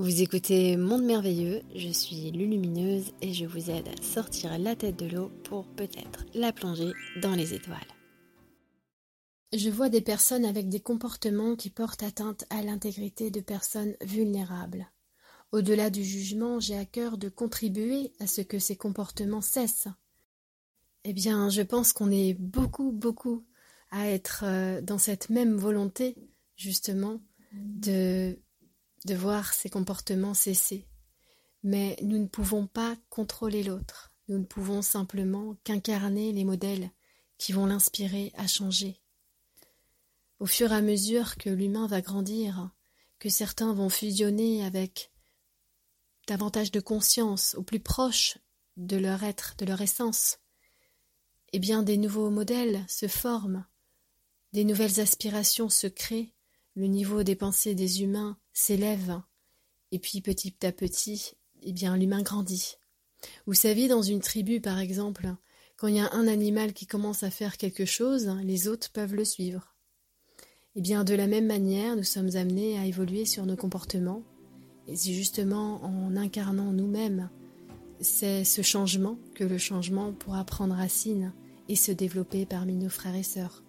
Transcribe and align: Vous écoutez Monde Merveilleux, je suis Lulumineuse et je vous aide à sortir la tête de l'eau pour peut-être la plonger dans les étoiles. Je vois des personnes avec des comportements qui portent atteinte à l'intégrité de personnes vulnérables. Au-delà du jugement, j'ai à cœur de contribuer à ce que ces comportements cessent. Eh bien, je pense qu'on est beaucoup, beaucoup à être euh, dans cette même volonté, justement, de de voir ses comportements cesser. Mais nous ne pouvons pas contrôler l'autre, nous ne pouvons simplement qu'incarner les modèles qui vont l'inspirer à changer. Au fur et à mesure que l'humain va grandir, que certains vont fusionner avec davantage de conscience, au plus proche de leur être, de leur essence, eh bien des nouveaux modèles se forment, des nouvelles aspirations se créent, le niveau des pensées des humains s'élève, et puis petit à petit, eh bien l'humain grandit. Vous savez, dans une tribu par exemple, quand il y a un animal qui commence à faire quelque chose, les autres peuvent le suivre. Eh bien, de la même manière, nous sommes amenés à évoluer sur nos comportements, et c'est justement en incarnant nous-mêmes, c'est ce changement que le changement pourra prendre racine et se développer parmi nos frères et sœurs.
Vous 0.00 0.22
écoutez 0.22 0.78
Monde 0.78 1.04
Merveilleux, 1.04 1.60
je 1.76 1.90
suis 1.90 2.30
Lulumineuse 2.30 3.12
et 3.20 3.34
je 3.34 3.44
vous 3.44 3.68
aide 3.68 3.86
à 3.86 4.02
sortir 4.02 4.58
la 4.58 4.74
tête 4.74 4.96
de 4.96 5.04
l'eau 5.04 5.28
pour 5.44 5.66
peut-être 5.66 6.24
la 6.32 6.54
plonger 6.54 6.92
dans 7.20 7.34
les 7.34 7.52
étoiles. 7.52 7.76
Je 9.52 9.68
vois 9.68 9.90
des 9.90 10.00
personnes 10.00 10.46
avec 10.46 10.70
des 10.70 10.80
comportements 10.80 11.54
qui 11.54 11.68
portent 11.68 12.02
atteinte 12.02 12.46
à 12.48 12.62
l'intégrité 12.62 13.30
de 13.30 13.42
personnes 13.42 13.94
vulnérables. 14.00 14.90
Au-delà 15.52 15.90
du 15.90 16.02
jugement, 16.02 16.60
j'ai 16.60 16.78
à 16.78 16.86
cœur 16.86 17.18
de 17.18 17.28
contribuer 17.28 18.14
à 18.20 18.26
ce 18.26 18.40
que 18.40 18.58
ces 18.58 18.76
comportements 18.76 19.42
cessent. 19.42 19.88
Eh 21.04 21.12
bien, 21.12 21.50
je 21.50 21.60
pense 21.60 21.92
qu'on 21.92 22.10
est 22.10 22.32
beaucoup, 22.32 22.90
beaucoup 22.90 23.44
à 23.90 24.08
être 24.08 24.44
euh, 24.46 24.80
dans 24.80 24.96
cette 24.96 25.28
même 25.28 25.56
volonté, 25.56 26.16
justement, 26.56 27.20
de 27.52 28.38
de 29.04 29.14
voir 29.14 29.54
ses 29.54 29.70
comportements 29.70 30.34
cesser. 30.34 30.86
Mais 31.62 31.96
nous 32.02 32.18
ne 32.18 32.26
pouvons 32.26 32.66
pas 32.66 32.96
contrôler 33.08 33.62
l'autre, 33.62 34.12
nous 34.28 34.38
ne 34.38 34.44
pouvons 34.44 34.82
simplement 34.82 35.56
qu'incarner 35.64 36.32
les 36.32 36.44
modèles 36.44 36.90
qui 37.38 37.52
vont 37.52 37.66
l'inspirer 37.66 38.32
à 38.36 38.46
changer. 38.46 39.00
Au 40.38 40.46
fur 40.46 40.72
et 40.72 40.76
à 40.76 40.82
mesure 40.82 41.36
que 41.36 41.50
l'humain 41.50 41.86
va 41.86 42.00
grandir, 42.00 42.70
que 43.18 43.28
certains 43.28 43.74
vont 43.74 43.90
fusionner 43.90 44.64
avec 44.64 45.12
davantage 46.26 46.70
de 46.70 46.80
conscience, 46.80 47.54
au 47.56 47.62
plus 47.62 47.80
proche 47.80 48.38
de 48.76 48.96
leur 48.96 49.22
être, 49.22 49.54
de 49.58 49.66
leur 49.66 49.80
essence, 49.80 50.38
eh 51.52 51.58
bien 51.58 51.82
des 51.82 51.96
nouveaux 51.96 52.30
modèles 52.30 52.84
se 52.88 53.08
forment, 53.08 53.66
des 54.52 54.64
nouvelles 54.64 55.00
aspirations 55.00 55.68
se 55.68 55.86
créent, 55.86 56.32
le 56.74 56.86
niveau 56.86 57.22
des 57.22 57.36
pensées 57.36 57.74
des 57.74 58.02
humains 58.02 58.38
s'élève, 58.52 59.20
et 59.92 59.98
puis 59.98 60.20
petit 60.20 60.54
à 60.64 60.72
petit, 60.72 61.32
eh 61.62 61.72
bien 61.72 61.96
l'humain 61.96 62.22
grandit. 62.22 62.76
Vous 63.46 63.54
savez, 63.54 63.88
dans 63.88 64.02
une 64.02 64.20
tribu 64.20 64.60
par 64.60 64.78
exemple, 64.78 65.34
quand 65.76 65.88
il 65.88 65.96
y 65.96 66.00
a 66.00 66.12
un 66.12 66.28
animal 66.28 66.72
qui 66.72 66.86
commence 66.86 67.22
à 67.22 67.30
faire 67.30 67.56
quelque 67.56 67.84
chose, 67.84 68.30
les 68.42 68.68
autres 68.68 68.90
peuvent 68.92 69.14
le 69.14 69.24
suivre. 69.24 69.74
Eh 70.76 70.82
bien, 70.82 71.04
de 71.04 71.14
la 71.14 71.26
même 71.26 71.46
manière, 71.46 71.96
nous 71.96 72.04
sommes 72.04 72.36
amenés 72.36 72.78
à 72.78 72.86
évoluer 72.86 73.24
sur 73.24 73.46
nos 73.46 73.56
comportements, 73.56 74.22
et 74.86 74.94
c'est 74.94 75.12
justement 75.12 75.82
en 75.84 76.16
incarnant 76.16 76.72
nous-mêmes, 76.72 77.30
c'est 78.00 78.44
ce 78.44 78.62
changement 78.62 79.18
que 79.34 79.44
le 79.44 79.58
changement 79.58 80.12
pourra 80.12 80.44
prendre 80.44 80.74
racine 80.74 81.32
et 81.68 81.76
se 81.76 81.92
développer 81.92 82.46
parmi 82.46 82.74
nos 82.74 82.88
frères 82.88 83.14
et 83.14 83.22
sœurs. 83.22 83.62